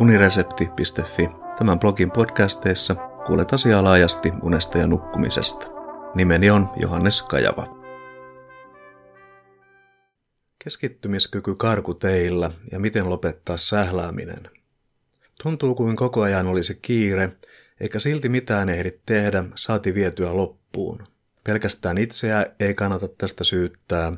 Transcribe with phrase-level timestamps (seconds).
[0.00, 1.28] uniresepti.fi.
[1.58, 2.94] Tämän blogin podcasteissa
[3.26, 5.66] kuulet asiaa laajasti unesta ja nukkumisesta.
[6.14, 7.78] Nimeni on Johannes Kajava.
[10.64, 14.50] Keskittymiskyky karkuteillä ja miten lopettaa sählääminen.
[15.42, 17.32] Tuntuu kuin koko ajan olisi kiire,
[17.80, 21.02] eikä silti mitään ehdi tehdä, saati vietyä loppuun.
[21.48, 24.12] Pelkästään itseä ei kannata tästä syyttää,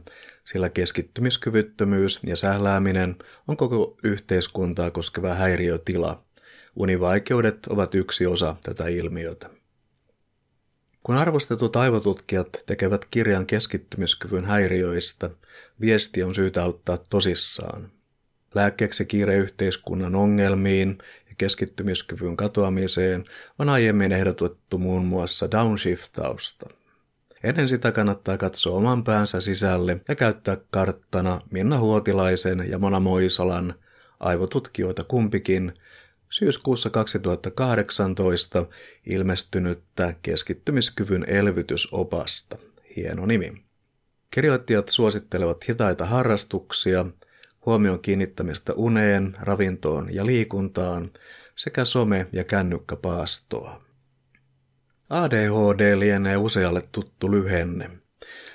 [0.45, 3.17] sillä keskittymiskyvyttömyys ja sählääminen
[3.49, 6.25] on koko yhteiskuntaa koskeva häiriötila.
[6.77, 9.51] Univaikeudet ovat yksi osa tätä ilmiötä.
[11.03, 15.31] Kun arvostetut aivotutkijat tekevät kirjan keskittymiskyvyn häiriöistä,
[15.81, 17.93] viesti on syytä ottaa tosissaan.
[18.55, 23.25] Lääkkeeksi kiireyhteiskunnan ongelmiin ja keskittymiskyvyn katoamiseen
[23.59, 26.71] on aiemmin ehdotettu muun muassa downshiftausta–
[27.45, 33.75] Ennen sitä kannattaa katsoa oman päänsä sisälle ja käyttää karttana Minna Huotilaisen ja Mona Moisalan,
[34.21, 35.73] aivotutkijoita kumpikin,
[36.31, 38.67] syyskuussa 2018
[39.07, 42.59] ilmestynyttä keskittymiskyvyn elvytysopasta.
[42.97, 43.55] Hieno nimi.
[44.31, 47.07] Kirjoittajat suosittelevat hitaita harrastuksia,
[47.67, 51.11] huomion kiinnittämistä uneen, ravintoon ja liikuntaan
[51.57, 53.90] sekä some- ja kännykkäpaastoa.
[55.11, 57.91] ADHD lienee usealle tuttu lyhenne.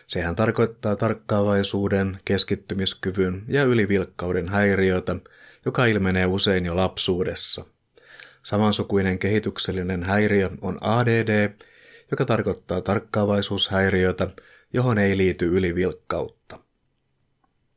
[0.08, 5.16] Sehän tarkoittaa tarkkaavaisuuden, keskittymiskyvyn ja ylivilkkauden häiriötä,
[5.66, 7.66] joka ilmenee usein jo lapsuudessa.
[8.44, 11.54] Samansukuinen kehityksellinen häiriö on ADD,
[12.12, 14.28] joka tarkoittaa tarkkaavaisuushäiriötä,
[14.74, 16.60] johon ei liity ylivilkkautta.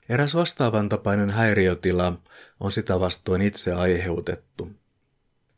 [0.08, 2.20] Eräs vastaavan tapainen häiriötila
[2.60, 4.70] on sitä vastoin itse aiheutettu.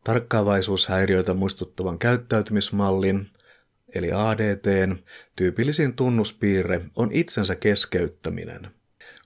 [0.05, 3.27] Tarkkaavaisuushäiriöitä muistuttavan käyttäytymismallin,
[3.95, 4.97] eli ADTn,
[5.37, 8.71] tyypillisin tunnuspiirre on itsensä keskeyttäminen.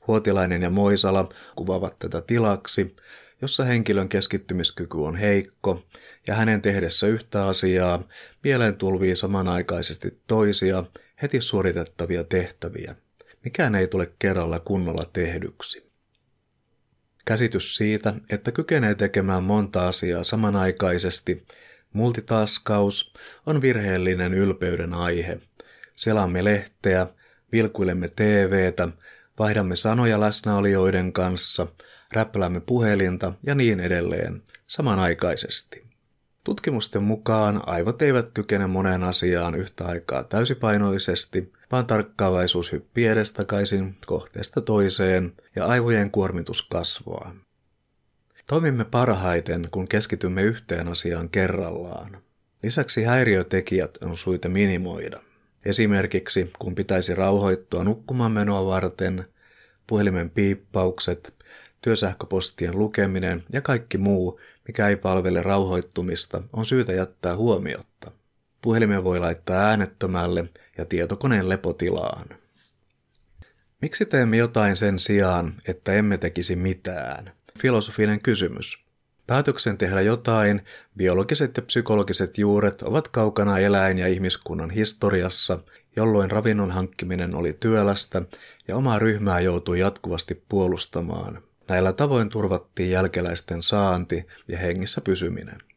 [0.06, 2.96] Huotilainen ja Moisala kuvaavat tätä tilaksi,
[3.42, 5.84] jossa henkilön keskittymiskyky on heikko
[6.26, 8.08] ja hänen tehdessä yhtä asiaa
[8.44, 10.84] mieleen tulvii samanaikaisesti toisia
[11.22, 12.96] heti suoritettavia tehtäviä.
[13.44, 15.93] Mikään ei tule kerralla kunnolla tehdyksi.
[17.24, 21.46] Käsitys siitä, että kykenee tekemään monta asiaa samanaikaisesti,
[21.92, 23.14] multitaskaus,
[23.46, 25.38] on virheellinen ylpeyden aihe.
[25.96, 27.06] Selaamme lehteä,
[27.52, 28.88] vilkuilemme TVtä,
[29.38, 31.66] vaihdamme sanoja läsnäolijoiden kanssa,
[32.12, 35.84] räppäläämme puhelinta ja niin edelleen samanaikaisesti.
[36.44, 44.60] Tutkimusten mukaan aivot eivät kykene moneen asiaan yhtä aikaa täysipainoisesti, vaan tarkkaavaisuus hyppii edestakaisin kohteesta
[44.60, 47.34] toiseen ja aivojen kuormitus kasvaa.
[48.48, 52.22] Toimimme parhaiten, kun keskitymme yhteen asiaan kerrallaan.
[52.62, 55.20] Lisäksi häiriötekijät on syytä minimoida.
[55.64, 59.24] Esimerkiksi kun pitäisi rauhoittua nukkumaan menoa varten,
[59.86, 61.34] puhelimen piippaukset,
[61.82, 68.23] työsähköpostien lukeminen ja kaikki muu, mikä ei palvele rauhoittumista, on syytä jättää huomiotta.
[68.64, 70.44] Puhelimen voi laittaa äänettömälle
[70.78, 72.28] ja tietokoneen lepotilaan.
[73.82, 77.32] Miksi teemme jotain sen sijaan, että emme tekisi mitään?
[77.58, 78.84] Filosofinen kysymys.
[79.26, 80.64] Päätöksen tehdä jotain,
[80.96, 85.58] biologiset ja psykologiset juuret ovat kaukana eläin- ja ihmiskunnan historiassa,
[85.96, 88.22] jolloin ravinnon hankkiminen oli työlästä
[88.68, 91.42] ja omaa ryhmää joutui jatkuvasti puolustamaan.
[91.68, 95.73] Näillä tavoin turvattiin jälkeläisten saanti ja hengissä pysyminen.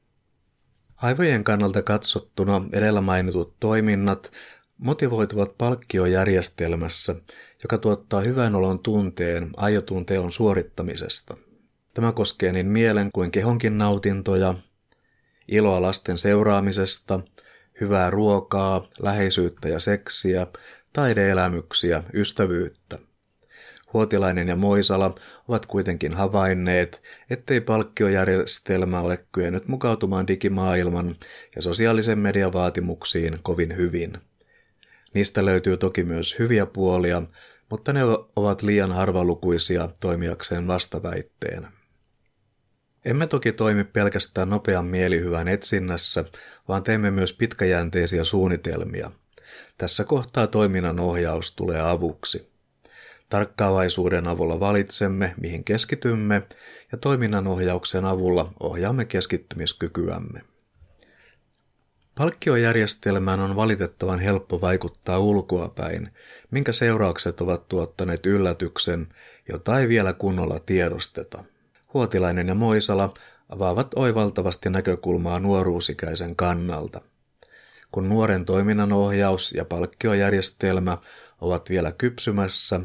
[0.97, 4.31] Aivojen kannalta katsottuna edellä mainitut toiminnat
[4.77, 7.15] motivoituvat palkkiojärjestelmässä,
[7.63, 11.37] joka tuottaa hyvän olon tunteen aiotun teon suorittamisesta.
[11.93, 14.55] Tämä koskee niin mielen kuin kehonkin nautintoja,
[15.47, 17.19] iloa lasten seuraamisesta,
[17.81, 20.47] hyvää ruokaa, läheisyyttä ja seksiä,
[20.93, 22.99] taideelämyksiä, ystävyyttä.
[23.93, 25.15] Huotilainen ja Moisala
[25.47, 31.15] ovat kuitenkin havainneet, ettei palkkiojärjestelmä ole kyennyt mukautumaan digimaailman
[31.55, 34.13] ja sosiaalisen median vaatimuksiin kovin hyvin.
[35.13, 37.23] Niistä löytyy toki myös hyviä puolia,
[37.69, 38.01] mutta ne
[38.35, 41.71] ovat liian harvalukuisia toimijakseen vastaväitteenä.
[43.05, 46.25] Emme toki toimi pelkästään nopean mielihyvän etsinnässä,
[46.67, 49.11] vaan teemme myös pitkäjänteisiä suunnitelmia.
[49.77, 52.56] Tässä kohtaa toiminnan ohjaus tulee avuksi.
[53.29, 56.41] Tarkkaavaisuuden avulla valitsemme, mihin keskitymme,
[56.91, 60.41] ja toiminnanohjauksen avulla ohjaamme keskittymiskykyämme.
[62.17, 66.09] Palkkiojärjestelmään on valitettavan helppo vaikuttaa ulkoapäin,
[66.51, 69.07] minkä seuraukset ovat tuottaneet yllätyksen,
[69.49, 71.43] jota ei vielä kunnolla tiedosteta.
[71.93, 73.13] Huotilainen ja Moisala
[73.49, 77.01] avaavat oivaltavasti näkökulmaa nuoruusikäisen kannalta.
[77.91, 80.97] Kun nuoren toiminnan ohjaus ja palkkiojärjestelmä
[81.41, 82.79] ovat vielä kypsymässä,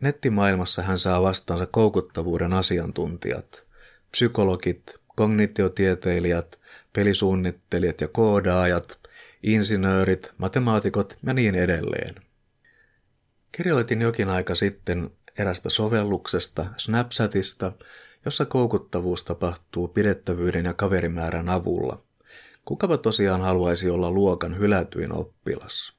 [0.00, 3.62] Nettimaailmassa hän saa vastaansa koukuttavuuden asiantuntijat,
[4.10, 6.60] psykologit, kognitiotieteilijät,
[6.92, 9.00] pelisuunnittelijat ja koodaajat,
[9.42, 12.14] insinöörit, matemaatikot ja niin edelleen.
[13.52, 17.72] Kirjoitin jokin aika sitten erästä sovelluksesta, Snapchatista,
[18.24, 22.02] jossa koukuttavuus tapahtuu pidettävyyden ja kaverimäärän avulla.
[22.64, 25.92] Kukapa tosiaan haluaisi olla luokan hylätyin oppilas?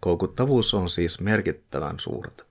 [0.00, 2.47] Koukuttavuus on siis merkittävän suurta.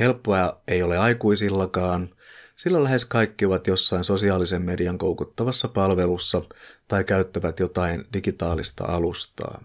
[0.00, 2.10] Helppoa ei ole aikuisillakaan,
[2.56, 6.42] sillä lähes kaikki ovat jossain sosiaalisen median koukuttavassa palvelussa
[6.88, 9.64] tai käyttävät jotain digitaalista alustaa.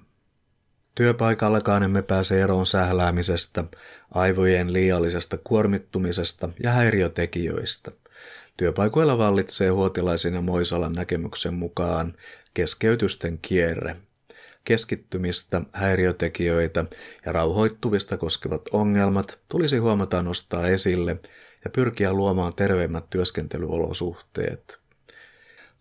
[0.95, 3.63] Työpaikallakaan emme pääse eroon sähläämisestä,
[4.13, 7.91] aivojen liiallisesta kuormittumisesta ja häiriötekijöistä.
[8.57, 12.13] Työpaikoilla vallitsee huotilaisen ja Moisalan näkemyksen mukaan
[12.53, 13.95] keskeytysten kierre.
[14.65, 16.85] Keskittymistä, häiriötekijöitä
[17.25, 21.17] ja rauhoittuvista koskevat ongelmat tulisi huomata nostaa esille
[21.63, 24.79] ja pyrkiä luomaan terveemmät työskentelyolosuhteet.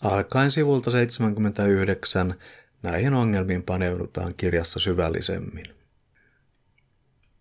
[0.00, 2.34] Alkaen sivulta 79
[2.82, 5.66] näihin ongelmiin paneudutaan kirjassa syvällisemmin.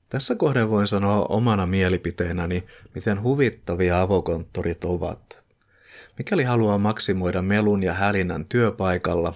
[0.09, 2.63] Tässä kohden voin sanoa omana mielipiteenäni,
[2.95, 5.42] miten huvittavia avokonttorit ovat.
[6.17, 9.33] Mikäli haluaa maksimoida melun ja hälinän työpaikalla,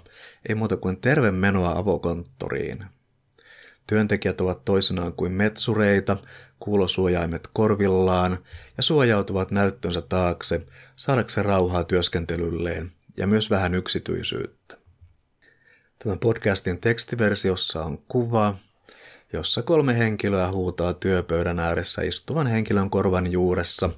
[0.49, 2.85] ei muuta kuin terve menoa avokonttoriin.
[3.87, 6.17] Työntekijät ovat toisinaan kuin metsureita,
[6.59, 8.39] kuulosuojaimet korvillaan
[8.77, 10.61] ja suojautuvat näyttönsä taakse
[10.95, 14.77] saadakseen rauhaa työskentelylleen ja myös vähän yksityisyyttä.
[15.99, 18.55] Tämän podcastin tekstiversiossa on kuva,
[19.33, 23.89] jossa kolme henkilöä huutaa työpöydän ääressä istuvan henkilön korvan juuressa.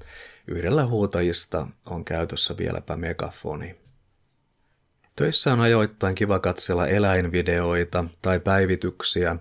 [0.46, 3.76] Yhdellä huutajista on käytössä vieläpä megafoni.
[5.16, 9.36] Töissä on ajoittain kiva katsella eläinvideoita tai päivityksiä,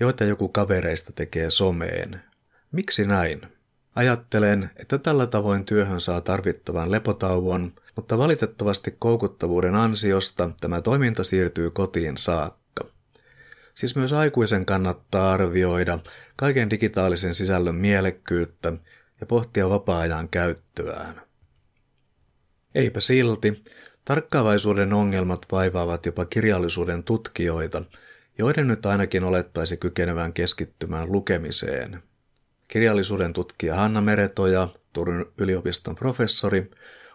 [0.00, 2.22] joita joku kavereista tekee someen.
[2.72, 3.40] Miksi näin?
[3.94, 11.70] Ajattelen, että tällä tavoin työhön saa tarvittavan lepotauon, mutta valitettavasti koukuttavuuden ansiosta tämä toiminta siirtyy
[11.70, 12.84] kotiin saakka.
[13.74, 15.98] Siis myös aikuisen kannattaa arvioida
[16.36, 18.72] kaiken digitaalisen sisällön mielekkyyttä
[19.20, 21.22] ja pohtia vapaa-ajan käyttöään.
[22.74, 23.64] Eipä silti,
[24.04, 27.82] tarkkaavaisuuden ongelmat vaivaavat jopa kirjallisuuden tutkijoita,
[28.38, 32.02] joiden nyt ainakin olettaisi kykenevän keskittymään lukemiseen–
[32.70, 36.70] Kirjallisuuden tutkija Hanna Meretoja, Turun yliopiston professori,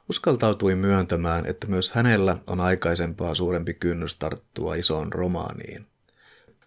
[0.09, 5.85] uskaltautui myöntämään, että myös hänellä on aikaisempaa suurempi kynnys tarttua isoon romaaniin.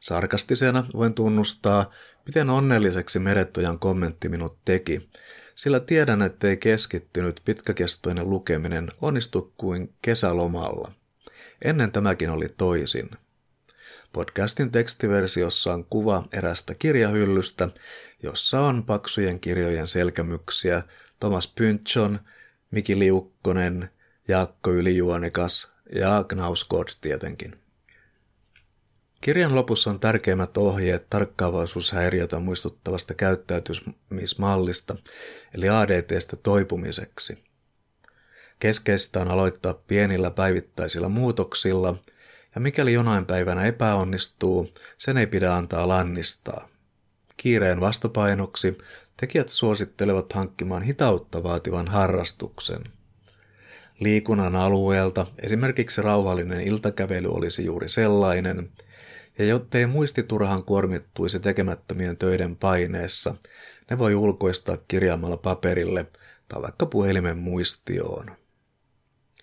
[0.01, 1.91] Sarkastisena voin tunnustaa,
[2.29, 5.09] miten onnelliseksi Meretojan kommentti minut teki,
[5.55, 10.93] sillä tiedän, ettei keskittynyt pitkäkestoinen lukeminen onnistu kuin kesälomalla.
[11.63, 13.11] Ennen tämäkin oli toisin.
[14.13, 17.69] Podcastin tekstiversiossa on kuva erästä kirjahyllystä,
[18.23, 20.83] jossa on paksujen kirjojen selkämyksiä
[21.21, 22.21] Thomas Pynchon,
[22.71, 23.91] Miki Liukkonen,
[24.29, 27.68] Jaakko Ylijuonekas ja Knausgård tietenkin.
[29.21, 34.97] Kirjan lopussa on tärkeimmät ohjeet tarkkaavaisuushäiriötä muistuttavasta käyttäytymismallista,
[35.55, 37.45] eli ADTstä toipumiseksi.
[38.59, 41.95] Keskeistä on aloittaa pienillä päivittäisillä muutoksilla,
[42.55, 44.69] ja mikäli jonain päivänä epäonnistuu,
[44.99, 46.69] sen ei pidä antaa lannistaa.
[47.37, 48.79] Kiireen vastapainoksi
[49.17, 52.85] tekijät suosittelevat hankkimaan hitautta vaativan harrastuksen.
[54.01, 58.71] Liikunnan alueelta esimerkiksi rauhallinen iltakävely olisi juuri sellainen,
[59.39, 63.35] ja jottei muisti turhaan kuormittuisi tekemättömien töiden paineessa,
[63.91, 66.07] ne voi ulkoistaa kirjaamalla paperille
[66.49, 68.31] tai vaikka puhelimen muistioon.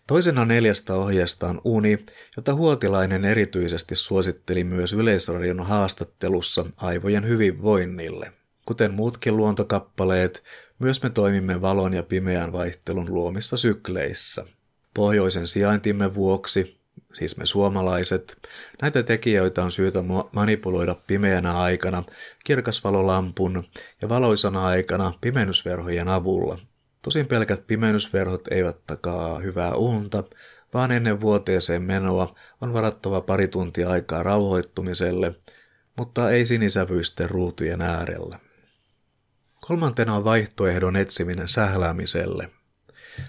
[0.08, 2.06] Toisena neljästä ohjeesta on uni,
[2.38, 8.32] jota Huotilainen erityisesti suositteli myös Yleisradion haastattelussa aivojen hyvinvoinnille.
[8.66, 10.44] Kuten muutkin luontokappaleet,
[10.80, 14.46] myös me toimimme valon ja pimeän vaihtelun luomissa sykleissä.
[14.94, 16.80] Pohjoisen sijaintimme vuoksi,
[17.14, 18.38] siis me suomalaiset,
[18.82, 22.04] näitä tekijöitä on syytä manipuloida pimeänä aikana
[22.44, 23.64] kirkasvalolampun
[24.02, 26.58] ja valoisana aikana pimennysverhojen avulla–
[27.06, 30.24] Tosin pelkät pimennysverhot eivät takaa hyvää unta,
[30.74, 35.36] vaan ennen vuoteeseen menoa on varattava pari tuntia aikaa rauhoittumiselle,
[35.98, 38.40] mutta ei sinisävyisten ruutujen äärellä.
[39.68, 42.50] Kolmantena on vaihtoehdon etsiminen sähläämiselle.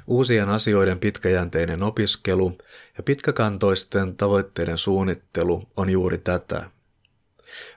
[0.07, 2.59] Uusien asioiden pitkäjänteinen opiskelu
[2.97, 6.71] ja pitkäkantoisten tavoitteiden suunnittelu on juuri tätä.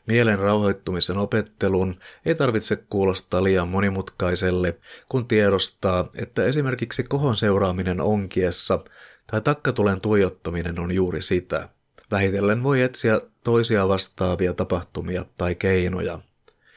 [0.05, 4.77] Mielen rauhoittumisen opettelun ei tarvitse kuulostaa liian monimutkaiselle,
[5.09, 8.79] kun tiedostaa, että esimerkiksi kohon seuraaminen onkiessa
[9.27, 11.69] tai takkatulen tuijottaminen on juuri sitä.
[12.11, 16.19] Vähitellen voi etsiä toisia vastaavia tapahtumia tai keinoja.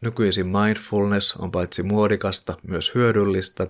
[0.00, 3.66] Nykyisin mindfulness on paitsi muodikasta myös hyödyllistä,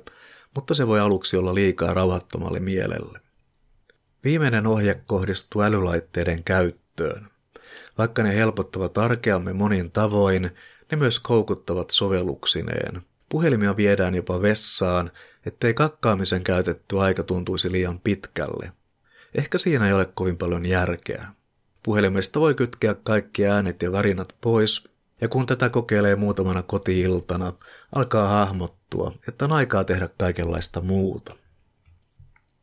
[0.55, 3.21] mutta se voi aluksi olla liikaa rauhattomalle mielelle.
[4.25, 7.29] Viimeinen ohje kohdistuu älylaitteiden käyttöön.
[7.99, 10.51] Vaikka ne helpottavat arkeamme monin tavoin,
[10.91, 13.03] ne myös koukuttavat sovelluksineen.
[13.29, 15.11] Puhelimia viedään jopa vessaan,
[15.47, 18.73] ettei kakkaamisen käytetty aika tuntuisi liian pitkälle.
[19.35, 21.27] Ehkä siinä ei ole kovin paljon järkeä.
[21.83, 24.89] Puhelimesta voi kytkeä kaikki äänet ja värinät pois,
[25.21, 27.53] ja kun tätä kokeilee muutamana kotiiltana,
[27.95, 28.43] alkaa
[28.93, 31.35] hahmottua, että on aikaa tehdä kaikenlaista muuta.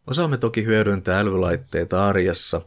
[0.08, 2.62] Osaamme toki hyödyntää älylaitteita arjessa,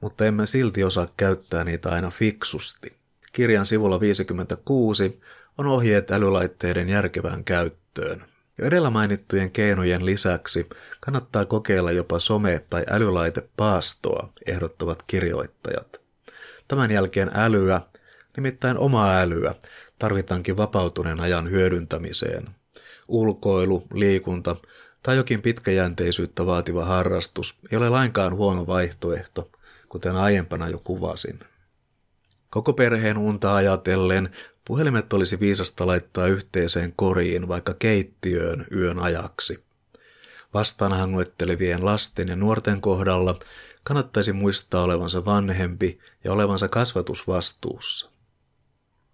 [0.00, 2.92] mutta emme silti osaa käyttää niitä aina fiksusti.
[3.32, 5.20] Kirjan sivulla 56
[5.58, 8.24] on ohjeet älylaitteiden järkevään käyttöön.
[8.58, 10.68] Jo edellä mainittujen keinojen lisäksi
[11.00, 16.00] kannattaa kokeilla jopa some- tai älylaitepaastoa, ehdottavat kirjoittajat.
[16.68, 17.80] Tämän jälkeen älyä,
[18.36, 19.54] nimittäin omaa älyä,
[19.98, 22.61] tarvitaankin vapautuneen ajan hyödyntämiseen.
[23.12, 24.56] Ulkoilu, liikunta
[25.02, 29.50] tai jokin pitkäjänteisyyttä vaativa harrastus ei ole lainkaan huono vaihtoehto,
[29.88, 31.40] kuten aiempana jo kuvasin.
[32.50, 34.30] Koko perheen unta ajatellen
[34.64, 39.64] puhelimet olisi viisasta laittaa yhteiseen koriin vaikka keittiöön yön ajaksi.
[40.54, 43.38] Vastaanhangoittelevien lasten ja nuorten kohdalla
[43.84, 48.11] kannattaisi muistaa olevansa vanhempi ja olevansa kasvatusvastuussa.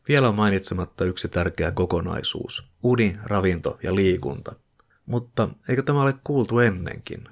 [0.09, 4.55] Vielä on mainitsematta yksi tärkeä kokonaisuus, uni, ravinto ja liikunta.
[5.07, 7.25] Mutta eikö tämä ole kuultu ennenkin?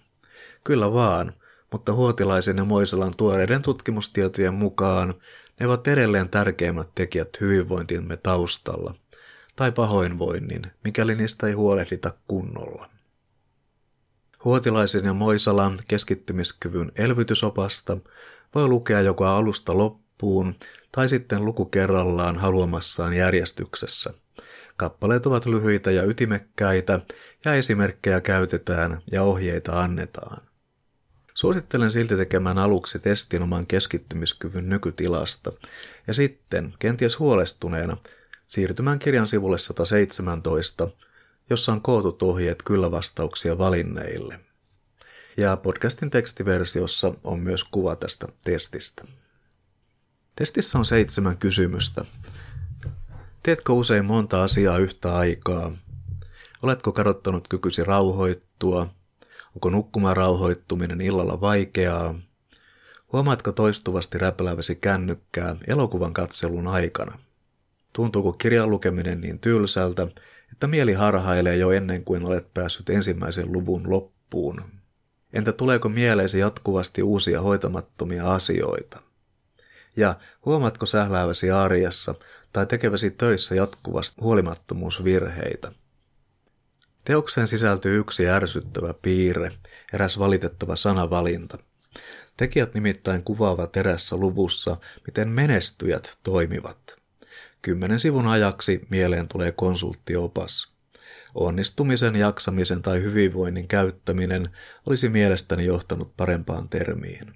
[0.64, 1.32] Kyllä vaan,
[1.72, 5.14] mutta Huotilaisen ja Moisalan tuoreiden tutkimustietojen mukaan
[5.60, 8.94] ne ovat edelleen tärkeimmät tekijät hyvinvointimme taustalla,
[9.56, 12.90] tai pahoinvoinnin, mikäli niistä ei huolehdita kunnolla.
[14.44, 17.96] Huotilaisen ja Moisalan keskittymiskyvyn elvytysopasta
[18.54, 20.05] voi lukea joko alusta loppuun
[20.92, 24.14] tai sitten luku kerrallaan haluamassaan järjestyksessä.
[24.76, 27.00] Kappaleet ovat lyhyitä ja ytimekkäitä
[27.44, 30.42] ja esimerkkejä käytetään ja ohjeita annetaan.
[31.34, 35.52] Suosittelen silti tekemään aluksi testin oman keskittymiskyvyn nykytilasta
[36.06, 37.96] ja sitten, kenties huolestuneena,
[38.48, 40.88] siirtymään kirjan sivulle 117,
[41.50, 44.40] jossa on kootut ohjeet kyllä vastauksia valinneille.
[45.36, 49.04] Ja podcastin tekstiversiossa on myös kuva tästä testistä.
[50.36, 52.04] Testissä on seitsemän kysymystä.
[53.42, 55.72] Teetkö usein monta asiaa yhtä aikaa?
[56.62, 58.94] Oletko kadottanut kykysi rauhoittua?
[59.54, 62.14] Onko nukkumaan rauhoittuminen illalla vaikeaa?
[63.12, 67.18] Huomaatko toistuvasti räpläväsi kännykkää elokuvan katselun aikana?
[67.92, 70.06] Tuntuuko kirjan lukeminen niin tylsältä,
[70.52, 74.64] että mieli harhailee jo ennen kuin olet päässyt ensimmäisen luvun loppuun?
[75.32, 79.05] Entä tuleeko mieleesi jatkuvasti uusia hoitamattomia asioita?
[79.96, 82.14] Ja huomaatko sählääväsi arjessa
[82.52, 85.72] tai tekeväsi töissä jatkuvasti huolimattomuusvirheitä?
[87.04, 89.52] Teokseen sisältyy yksi ärsyttävä piirre,
[89.92, 91.58] eräs valitettava sanavalinta.
[92.36, 94.76] Tekijät nimittäin kuvaavat erässä luvussa,
[95.06, 96.96] miten menestyjät toimivat.
[97.62, 100.72] Kymmenen sivun ajaksi mieleen tulee konsulttiopas.
[101.34, 104.46] Onnistumisen, jaksamisen tai hyvinvoinnin käyttäminen
[104.86, 107.34] olisi mielestäni johtanut parempaan termiin.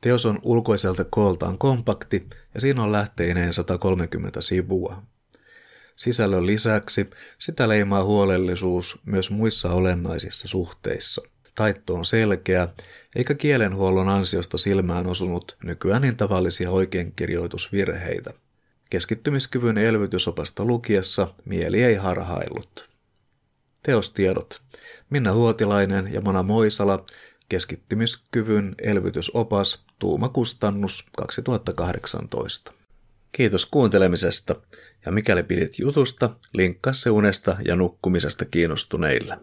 [0.00, 5.02] Teos on ulkoiselta kooltaan kompakti ja siinä on lähteineen 130 sivua.
[5.96, 11.22] Sisällön lisäksi sitä leimaa huolellisuus myös muissa olennaisissa suhteissa.
[11.54, 12.68] Taitto on selkeä,
[13.16, 18.34] eikä kielenhuollon ansiosta silmään osunut nykyään niin tavallisia oikeinkirjoitusvirheitä.
[18.90, 22.88] Keskittymiskyvyn elvytysopasta lukiessa mieli ei harhaillut.
[23.82, 24.62] Teostiedot.
[25.10, 27.06] Minna Huotilainen ja Mona Moisala,
[27.48, 32.72] keskittymiskyvyn elvytysopas, tuumakustannus 2018.
[33.32, 34.56] Kiitos kuuntelemisesta
[35.06, 39.38] ja mikäli pidit jutusta, linkkaa se unesta ja nukkumisesta kiinnostuneille.